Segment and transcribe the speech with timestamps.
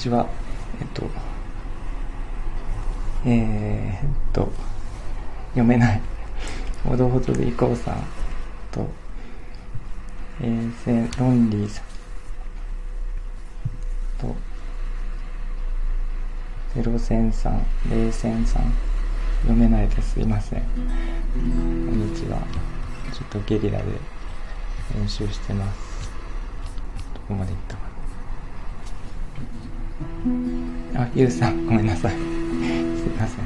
[0.00, 0.26] ちは。
[0.80, 1.02] えっと、
[3.26, 4.50] えー、っと、
[5.50, 6.00] 読めない。
[6.82, 8.02] ほどほどでいこうさん
[8.72, 8.86] と、
[10.40, 11.84] えー、せロンリーさん
[14.18, 14.34] と、
[16.74, 18.72] ゼロ戦さん、冷戦さん、
[19.42, 20.14] 読めないです。
[20.14, 20.60] すいません。
[20.62, 20.66] こ
[21.36, 22.38] んにちは。
[23.12, 23.84] ちょっとゲリラで
[24.96, 26.10] 練習してます。
[27.12, 27.89] どこまで行ったかな。
[30.94, 32.12] あ、ゆうさん、ごめんなさい。
[32.12, 32.20] すい
[33.18, 33.44] ません。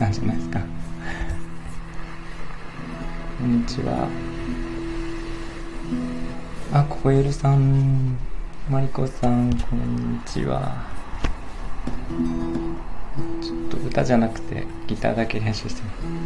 [0.00, 0.60] さんじゃないですか。
[3.38, 4.08] こんにちは。
[6.72, 8.16] あコエルさん
[8.70, 10.86] マリコさんこんにちは。
[13.42, 16.19] ちょっと歌じゃなくてギターだけ練習してます。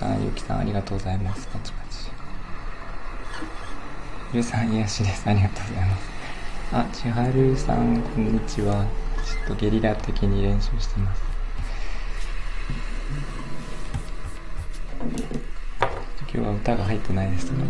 [0.00, 1.46] さん、ゆきさん、ありがとうございます。
[1.48, 2.10] パチパチ。
[4.32, 5.28] ゆうさん、癒しです。
[5.28, 6.10] ありがとうございます。
[6.72, 8.86] あ、千春さん、こんにちは。
[9.22, 11.22] ちょっとゲリラ的に練習してます。
[16.20, 17.64] 今日は歌が入ってないですから。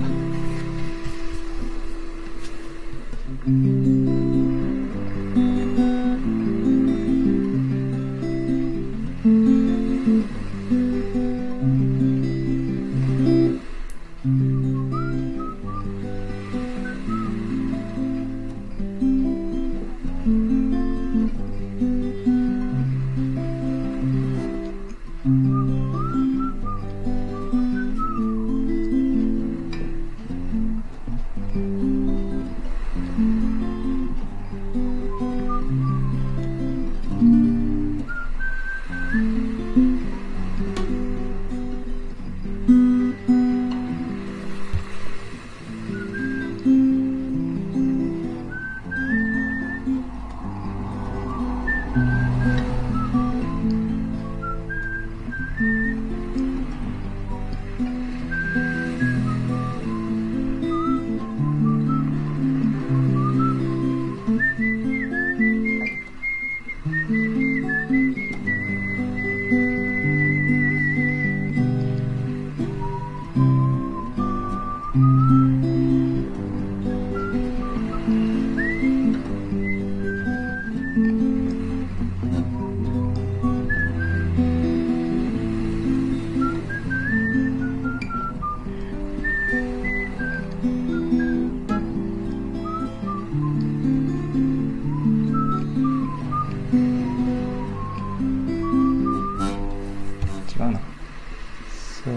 [102.02, 102.10] So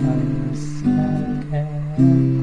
[0.00, 2.33] I'm scared.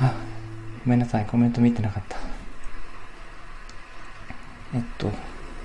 [0.00, 0.14] あ、
[0.84, 1.26] ごめんなさい。
[1.26, 2.16] コメント見てなかった。
[4.74, 5.10] えっと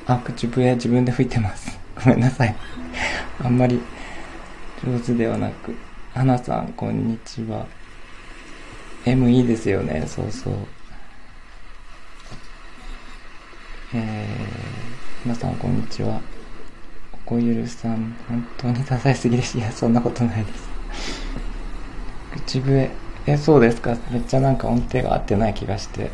[0.05, 1.77] あ口笛自分で吹いてます。
[2.03, 2.55] ごめんなさい。
[3.43, 3.82] あんまり
[4.84, 5.75] 上手ではなく
[6.13, 7.65] 花さんこんにちは。
[9.05, 10.05] M いいですよね。
[10.08, 10.53] そうそう。
[13.96, 14.72] えー、
[15.25, 16.19] 皆さんこんにちは。
[17.13, 19.57] おこゆるさん本当に支えすぎです。
[19.57, 20.67] いやそんなことないです。
[22.45, 22.91] 口笛
[23.25, 23.95] えそうですか？
[24.11, 26.11] めっちゃなんか音程が合ってない気がして。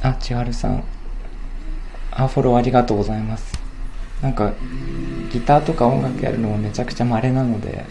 [0.00, 0.84] あ千春さん。
[2.12, 3.58] あフォローありがとうございます。
[4.22, 4.52] なんか
[5.32, 7.84] ギターとか音楽やるのもめちゃくちゃ稀なので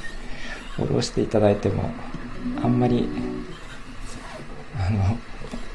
[0.77, 1.89] フォローしていただいても
[2.63, 3.09] あんまり
[4.79, 5.17] あの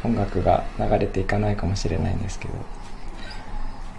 [0.02, 2.54] 音楽が流れていかないかもしれないんですけど。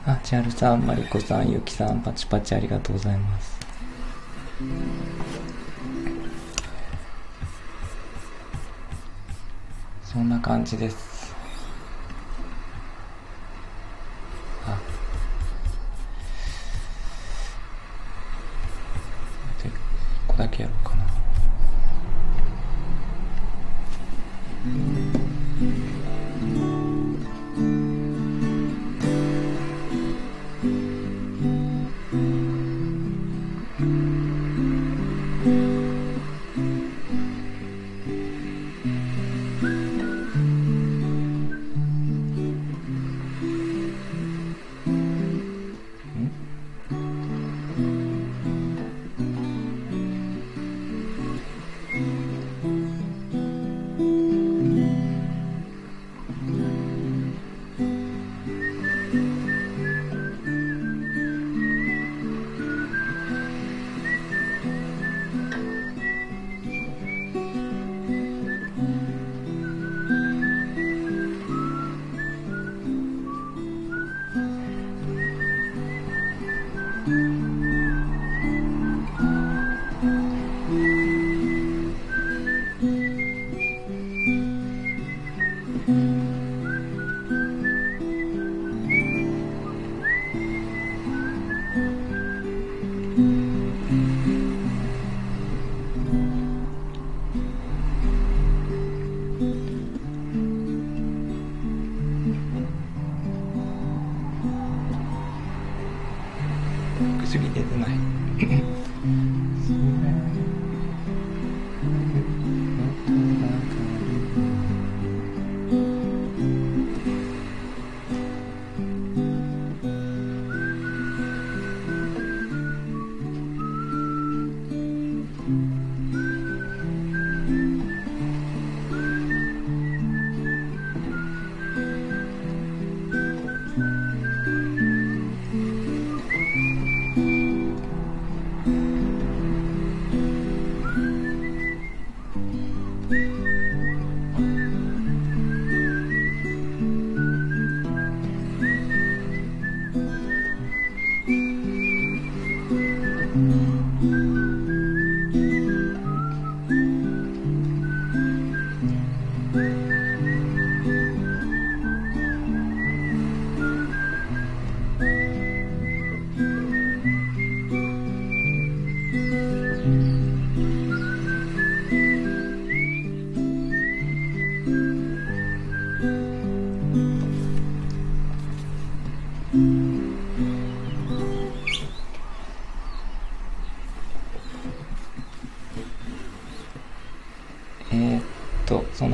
[0.07, 3.59] あ千春さんまりこさんゆきさんパチパチありがとうございます。
[10.03, 11.14] そんな感じです。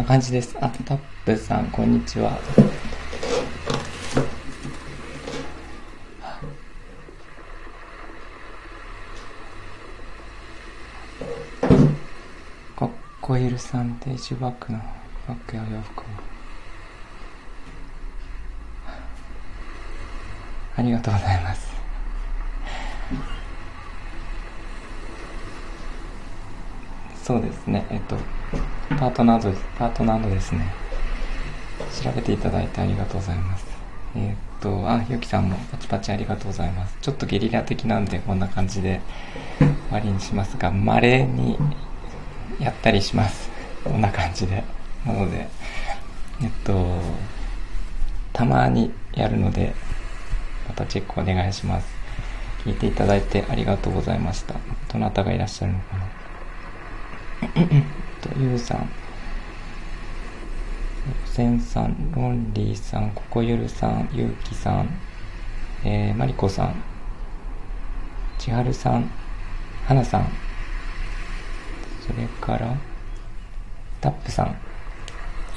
[0.02, 0.58] な感じです。
[0.60, 2.40] あタップさんこんにちは。
[12.76, 12.90] コッ
[13.22, 14.80] コイルさんテージバックの
[15.28, 16.08] バックや洋服も
[20.78, 21.72] ありがとうございます。
[27.24, 27.86] そうですね。
[27.90, 28.18] えっと
[28.90, 30.74] パートナードパートナードですね。
[32.04, 33.66] 調べていただいてありがとうございます。
[34.16, 36.98] えっとあゆきさんもパチパチありがとうございます。
[37.02, 39.02] ちょっとゲリラ的なんでこんな感じで
[39.60, 41.58] 終わりにしますが稀に
[42.60, 43.50] やったりします。
[43.84, 44.64] こんな感じで。
[45.06, 45.48] なので
[46.42, 47.00] えっと
[48.34, 49.74] たまにやるので
[50.68, 51.88] またチェックお願いします。
[52.66, 54.56] 聞いていただいてありがとうございました。
[54.92, 56.01] どなたがいらっしゃるのかな？
[58.22, 58.90] とゆうさん。
[61.26, 64.90] せんさんロンリーさんここゆるさんゆうきさん
[65.84, 66.76] えー、まりこさん。
[68.38, 69.10] ちはるさん
[69.86, 70.30] はなさん。
[72.06, 72.76] それから
[74.00, 74.48] タップさん。
[74.48, 74.56] あ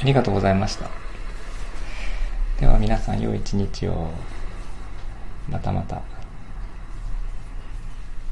[0.05, 0.89] りがとうございました。
[2.59, 4.11] では皆さん良い一日を。
[5.51, 6.14] またまた。